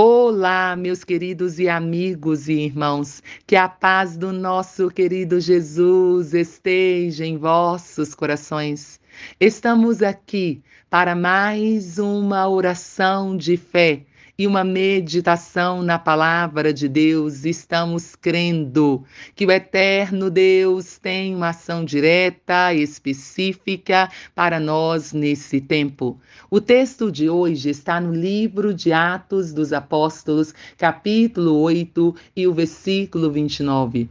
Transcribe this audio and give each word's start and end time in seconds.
Olá, 0.00 0.76
meus 0.76 1.02
queridos 1.02 1.58
e 1.58 1.68
amigos 1.68 2.48
e 2.48 2.52
irmãos, 2.52 3.20
que 3.44 3.56
a 3.56 3.68
paz 3.68 4.16
do 4.16 4.32
nosso 4.32 4.88
querido 4.90 5.40
Jesus 5.40 6.34
esteja 6.34 7.26
em 7.26 7.36
vossos 7.36 8.14
corações. 8.14 9.00
Estamos 9.40 10.00
aqui 10.00 10.62
para 10.88 11.16
mais 11.16 11.98
uma 11.98 12.48
oração 12.48 13.36
de 13.36 13.56
fé 13.56 14.04
e 14.40 14.46
uma 14.46 14.62
meditação 14.62 15.82
na 15.82 15.98
palavra 15.98 16.72
de 16.72 16.88
Deus, 16.88 17.44
estamos 17.44 18.14
crendo 18.14 19.02
que 19.34 19.44
o 19.44 19.50
eterno 19.50 20.30
Deus 20.30 20.96
tem 20.96 21.34
uma 21.34 21.48
ação 21.48 21.84
direta, 21.84 22.72
específica 22.72 24.08
para 24.36 24.60
nós 24.60 25.12
nesse 25.12 25.60
tempo. 25.60 26.20
O 26.48 26.60
texto 26.60 27.10
de 27.10 27.28
hoje 27.28 27.70
está 27.70 28.00
no 28.00 28.14
livro 28.14 28.72
de 28.72 28.92
Atos 28.92 29.52
dos 29.52 29.72
Apóstolos, 29.72 30.54
capítulo 30.76 31.58
8 31.58 32.14
e 32.36 32.46
o 32.46 32.54
versículo 32.54 33.32
29. 33.32 34.08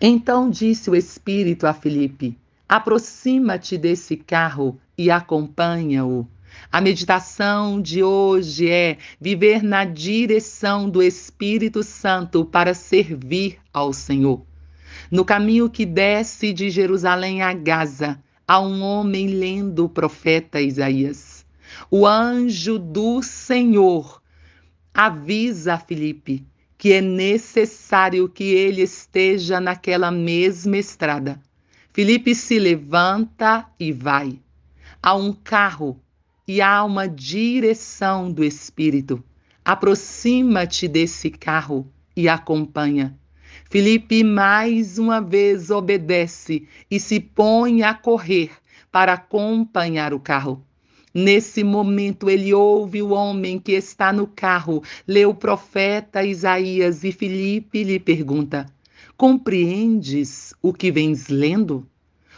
Então 0.00 0.50
disse 0.50 0.90
o 0.90 0.96
Espírito 0.96 1.68
a 1.68 1.72
Filipe: 1.72 2.36
Aproxima-te 2.68 3.78
desse 3.78 4.16
carro 4.16 4.76
e 4.98 5.08
acompanha-o. 5.08 6.26
A 6.70 6.80
meditação 6.80 7.80
de 7.80 8.02
hoje 8.02 8.68
é 8.68 8.98
viver 9.20 9.62
na 9.62 9.84
direção 9.84 10.88
do 10.88 11.02
Espírito 11.02 11.82
Santo 11.82 12.44
para 12.44 12.74
servir 12.74 13.58
ao 13.72 13.92
Senhor. 13.92 14.44
No 15.10 15.24
caminho 15.24 15.70
que 15.70 15.86
desce 15.86 16.52
de 16.52 16.70
Jerusalém 16.70 17.42
a 17.42 17.52
Gaza, 17.52 18.22
há 18.46 18.60
um 18.60 18.82
homem 18.82 19.28
lendo 19.28 19.84
o 19.84 19.88
profeta 19.88 20.60
Isaías. 20.60 21.44
O 21.90 22.06
anjo 22.06 22.78
do 22.78 23.22
Senhor 23.22 24.20
avisa 24.94 25.74
a 25.74 25.78
Filipe 25.78 26.46
que 26.78 26.92
é 26.92 27.00
necessário 27.00 28.28
que 28.28 28.44
ele 28.44 28.82
esteja 28.82 29.60
naquela 29.60 30.10
mesma 30.10 30.76
estrada. 30.76 31.40
Filipe 31.92 32.34
se 32.34 32.58
levanta 32.58 33.66
e 33.80 33.92
vai. 33.92 34.38
Há 35.02 35.14
um 35.14 35.32
carro 35.32 36.00
e 36.46 36.60
há 36.60 36.84
uma 36.84 37.08
direção 37.08 38.30
do 38.30 38.44
Espírito. 38.44 39.22
Aproxima-te 39.64 40.86
desse 40.86 41.28
carro 41.30 41.90
e 42.16 42.28
acompanha. 42.28 43.18
Felipe 43.68 44.22
mais 44.22 44.98
uma 44.98 45.20
vez 45.20 45.70
obedece 45.70 46.68
e 46.90 47.00
se 47.00 47.18
põe 47.18 47.82
a 47.82 47.92
correr 47.92 48.50
para 48.92 49.14
acompanhar 49.14 50.14
o 50.14 50.20
carro. 50.20 50.64
Nesse 51.12 51.64
momento, 51.64 52.30
ele 52.30 52.52
ouve 52.52 53.02
o 53.02 53.10
homem 53.10 53.58
que 53.58 53.72
está 53.72 54.12
no 54.12 54.26
carro, 54.26 54.82
lê 55.06 55.24
o 55.24 55.34
profeta 55.34 56.22
Isaías 56.22 57.02
e 57.02 57.10
Felipe 57.10 57.82
lhe 57.82 57.98
pergunta: 57.98 58.66
Compreendes 59.16 60.54
o 60.60 60.72
que 60.72 60.92
vens 60.92 61.28
lendo? 61.28 61.88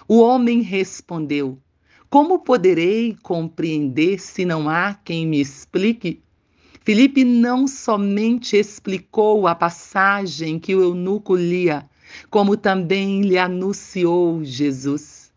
O 0.07 0.21
homem 0.21 0.63
respondeu: 0.63 1.59
como 2.11 2.39
poderei 2.39 3.15
compreender 3.23 4.19
se 4.19 4.45
não 4.45 4.69
há 4.69 4.95
quem 4.95 5.27
me 5.27 5.41
explique? 5.41 6.23
Filipe 6.83 7.23
não 7.23 7.69
somente 7.69 8.57
explicou 8.57 9.47
a 9.47 9.55
passagem 9.55 10.59
que 10.59 10.75
o 10.75 10.81
eunuco 10.81 11.37
lia, 11.37 11.87
como 12.31 12.57
também 12.57 13.21
lhe 13.21 13.37
anunciou 13.37 14.43
Jesus. 14.43 15.31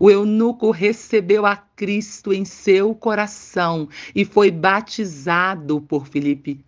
O 0.00 0.10
eunuco 0.10 0.72
recebeu 0.72 1.46
a 1.46 1.54
Cristo 1.56 2.32
em 2.32 2.44
seu 2.44 2.96
coração 2.96 3.88
e 4.12 4.24
foi 4.24 4.50
batizado 4.50 5.80
por 5.80 6.08
Filipe. 6.08 6.58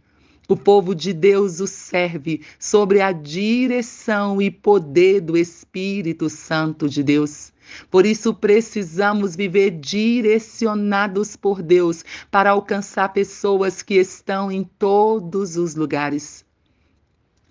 O 0.49 0.57
povo 0.57 0.95
de 0.95 1.13
Deus 1.13 1.59
o 1.59 1.67
serve 1.67 2.41
sobre 2.57 3.01
a 3.01 3.11
direção 3.11 4.41
e 4.41 4.49
poder 4.49 5.21
do 5.21 5.37
Espírito 5.37 6.31
Santo 6.31 6.89
de 6.89 7.03
Deus. 7.03 7.50
Por 7.91 8.07
isso 8.07 8.35
precisamos 8.35 9.37
viver 9.37 9.71
direcionados 9.71 11.37
por 11.37 11.63
Deus 11.63 12.05
para 12.31 12.51
alcançar 12.51 13.13
pessoas 13.13 13.83
que 13.83 13.95
estão 13.95 14.51
em 14.51 14.65
todos 14.65 15.57
os 15.57 15.75
lugares. 15.75 16.45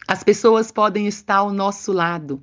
As 0.08 0.24
pessoas 0.24 0.72
podem 0.72 1.08
estar 1.08 1.36
ao 1.36 1.54
nosso 1.54 1.92
lado, 1.92 2.42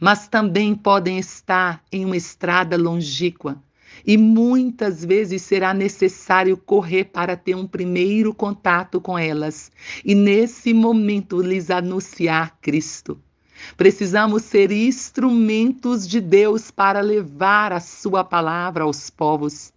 mas 0.00 0.26
também 0.26 0.74
podem 0.74 1.18
estar 1.18 1.82
em 1.92 2.04
uma 2.04 2.16
estrada 2.16 2.76
longínqua. 2.76 3.62
E 4.04 4.18
muitas 4.18 5.04
vezes 5.04 5.42
será 5.42 5.72
necessário 5.72 6.56
correr 6.56 7.04
para 7.04 7.36
ter 7.36 7.54
um 7.54 7.66
primeiro 7.66 8.34
contato 8.34 9.00
com 9.00 9.16
elas 9.16 9.70
e, 10.04 10.14
nesse 10.14 10.74
momento, 10.74 11.40
lhes 11.40 11.70
anunciar 11.70 12.58
Cristo. 12.60 13.20
Precisamos 13.76 14.42
ser 14.42 14.70
instrumentos 14.70 16.06
de 16.06 16.20
Deus 16.20 16.70
para 16.70 17.00
levar 17.00 17.72
a 17.72 17.80
Sua 17.80 18.24
palavra 18.24 18.84
aos 18.84 19.10
povos. 19.10 19.72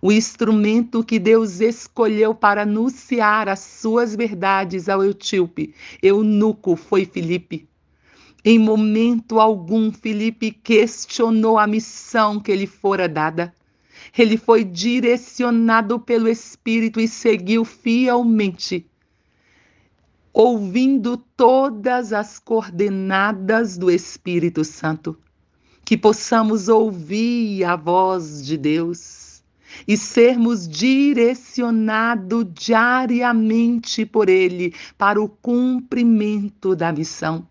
O 0.00 0.12
instrumento 0.12 1.02
que 1.02 1.18
Deus 1.18 1.60
escolheu 1.60 2.34
para 2.34 2.62
anunciar 2.62 3.48
as 3.48 3.60
suas 3.60 4.14
verdades 4.14 4.88
ao 4.88 5.04
etíope, 5.04 5.74
eunuco, 6.02 6.76
foi 6.76 7.04
Filipe. 7.04 7.66
Em 8.44 8.58
momento 8.58 9.40
algum, 9.40 9.90
Filipe 9.90 10.50
questionou 10.50 11.58
a 11.58 11.66
missão 11.66 12.38
que 12.38 12.54
lhe 12.54 12.66
fora 12.66 13.08
dada. 13.08 13.54
Ele 14.16 14.36
foi 14.36 14.62
direcionado 14.64 15.98
pelo 15.98 16.28
Espírito 16.28 17.00
e 17.00 17.08
seguiu 17.08 17.64
fielmente 17.64 18.86
ouvindo 20.34 21.16
todas 21.16 22.12
as 22.12 22.40
coordenadas 22.40 23.78
do 23.78 23.88
Espírito 23.88 24.64
Santo, 24.64 25.16
que 25.84 25.96
possamos 25.96 26.68
ouvir 26.68 27.62
a 27.62 27.76
voz 27.76 28.44
de 28.44 28.56
Deus 28.56 29.44
e 29.86 29.96
sermos 29.96 30.66
direcionados 30.66 32.46
diariamente 32.52 34.04
por 34.04 34.28
Ele 34.28 34.74
para 34.98 35.22
o 35.22 35.28
cumprimento 35.28 36.74
da 36.74 36.92
missão. 36.92 37.46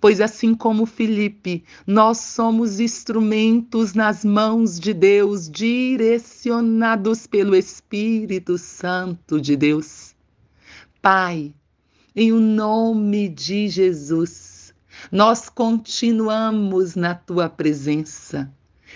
Pois 0.00 0.20
assim 0.20 0.52
como 0.52 0.84
Felipe, 0.84 1.62
nós 1.86 2.18
somos 2.18 2.80
instrumentos 2.80 3.94
nas 3.94 4.24
mãos 4.24 4.80
de 4.80 4.92
Deus, 4.92 5.48
direcionados 5.48 7.24
pelo 7.26 7.54
Espírito 7.54 8.58
Santo 8.58 9.40
de 9.40 9.56
Deus. 9.56 10.14
Pai, 11.00 11.54
em 12.16 12.32
o 12.32 12.40
nome 12.40 13.28
de 13.28 13.68
Jesus, 13.68 14.74
nós 15.12 15.50
continuamos 15.50 16.94
na 16.94 17.14
tua 17.14 17.46
presença. 17.46 18.50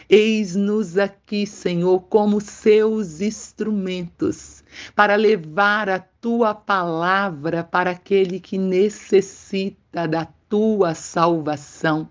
Eis-nos 0.08 0.96
aqui, 0.96 1.46
Senhor, 1.46 2.00
como 2.04 2.40
seus 2.40 3.20
instrumentos 3.20 4.64
para 4.96 5.16
levar 5.16 5.90
a 5.90 5.98
tua 5.98 6.54
palavra 6.54 7.62
para 7.62 7.90
aquele 7.90 8.40
que 8.40 8.56
necessita 8.56 10.08
da 10.08 10.26
tua 10.48 10.94
salvação. 10.94 12.08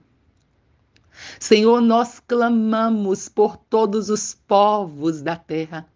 Senhor, 1.39 1.81
nós 1.81 2.19
clamamos 2.19 3.27
por 3.27 3.57
todos 3.57 4.11
os 4.11 4.35
povos 4.47 5.23
da 5.23 5.35
terra 5.35 5.87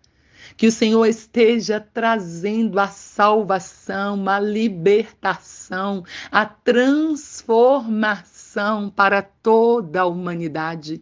que 0.56 0.68
o 0.68 0.72
Senhor 0.72 1.06
esteja 1.06 1.80
trazendo 1.80 2.80
a 2.80 2.88
salvação, 2.88 4.28
a 4.28 4.40
libertação, 4.40 6.04
a 6.32 6.46
transformação 6.46 8.90
para 8.90 9.22
toda 9.22 10.02
a 10.02 10.06
humanidade. 10.06 11.02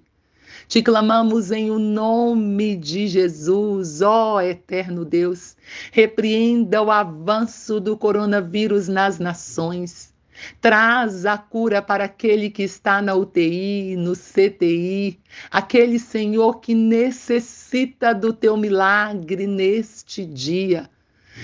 Te 0.67 0.81
clamamos 0.81 1.51
em 1.51 1.71
o 1.71 1.79
nome 1.79 2.75
de 2.75 3.07
Jesus, 3.07 4.01
ó 4.01 4.41
eterno 4.41 5.05
Deus. 5.05 5.55
Repreenda 5.91 6.81
o 6.81 6.91
avanço 6.91 7.79
do 7.79 7.97
coronavírus 7.97 8.87
nas 8.87 9.19
nações. 9.19 10.10
Traz 10.59 11.25
a 11.25 11.37
cura 11.37 11.81
para 11.81 12.05
aquele 12.05 12.49
que 12.49 12.63
está 12.63 13.01
na 13.01 13.13
UTI, 13.15 13.95
no 13.97 14.13
CTI, 14.13 15.19
aquele 15.49 15.99
Senhor 15.99 16.59
que 16.59 16.73
necessita 16.73 18.13
do 18.13 18.33
teu 18.33 18.57
milagre 18.57 19.47
neste 19.47 20.25
dia. 20.25 20.89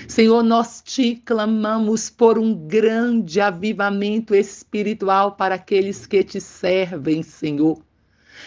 Senhor, 0.07 0.43
nós 0.43 0.81
te 0.83 1.15
clamamos 1.15 2.09
por 2.09 2.37
um 2.37 2.53
grande 2.53 3.39
avivamento 3.39 4.35
espiritual 4.35 5.33
para 5.33 5.55
aqueles 5.55 6.05
que 6.05 6.23
te 6.23 6.41
servem, 6.41 7.23
Senhor. 7.23 7.81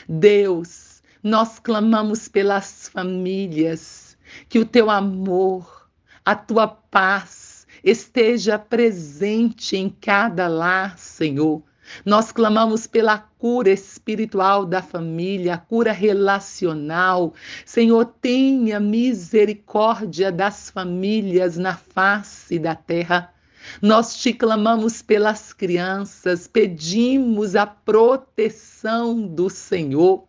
Deus, 0.08 1.02
nós 1.22 1.58
clamamos 1.58 2.28
pelas 2.28 2.88
famílias, 2.88 4.16
que 4.48 4.58
o 4.58 4.64
teu 4.64 4.90
amor, 4.90 5.88
a 6.24 6.34
tua 6.34 6.68
paz, 6.68 7.49
esteja 7.84 8.58
presente 8.58 9.76
em 9.76 9.88
cada 9.88 10.48
lar, 10.48 10.98
Senhor. 10.98 11.62
Nós 12.04 12.30
clamamos 12.30 12.86
pela 12.86 13.18
cura 13.18 13.70
espiritual 13.70 14.64
da 14.64 14.80
família, 14.80 15.54
a 15.54 15.58
cura 15.58 15.92
relacional. 15.92 17.34
Senhor, 17.64 18.04
tenha 18.20 18.78
misericórdia 18.78 20.30
das 20.30 20.70
famílias 20.70 21.56
na 21.56 21.76
face 21.76 22.58
da 22.58 22.74
terra. 22.74 23.32
Nós 23.82 24.16
te 24.16 24.32
clamamos 24.32 25.02
pelas 25.02 25.52
crianças, 25.52 26.46
pedimos 26.46 27.54
a 27.54 27.66
proteção 27.66 29.26
do 29.26 29.50
Senhor. 29.50 30.24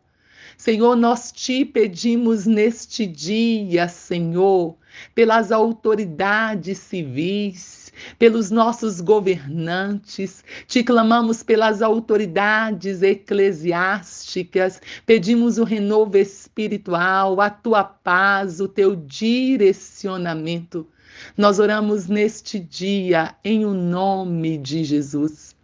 Senhor, 0.58 0.96
nós 0.96 1.32
te 1.32 1.66
pedimos 1.66 2.46
neste 2.46 3.08
dia, 3.08 3.88
Senhor, 3.88 4.76
pelas 5.14 5.52
autoridades 5.52 6.78
civis, 6.78 7.92
pelos 8.18 8.50
nossos 8.52 9.02
governantes, 9.02 10.44
te 10.68 10.84
clamamos 10.84 11.44
pelas 11.44 11.82
autoridades 11.82 13.02
eclesiásticas, 13.02 14.82
pedimos 15.06 15.58
o 15.58 15.64
renovo 15.64 16.18
espiritual, 16.18 17.40
a 17.42 17.50
tua 17.50 17.84
paz, 17.84 18.60
o 18.60 18.68
teu 18.68 18.96
direcionamento. 18.96 20.88
Nós 21.38 21.60
oramos 21.60 22.08
neste 22.08 22.60
dia 22.60 23.36
em 23.44 23.66
o 23.66 23.74
nome 23.74 24.58
de 24.58 24.84
Jesus. 24.84 25.56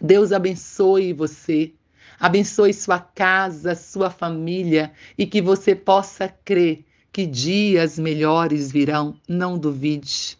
Deus 0.00 0.32
abençoe 0.32 1.12
você 1.12 1.72
abençoe 2.18 2.72
sua 2.72 2.98
casa, 2.98 3.74
sua 3.74 4.10
família 4.10 4.92
e 5.16 5.26
que 5.26 5.40
você 5.40 5.74
possa 5.74 6.28
crer 6.28 6.84
que 7.16 7.26
dias 7.26 7.98
melhores 7.98 8.70
virão, 8.70 9.16
não 9.26 9.56
duvide. 9.56 10.36